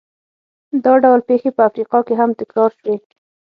[0.83, 2.95] دا ډول پېښې په افریقا کې هم تکرار شوې.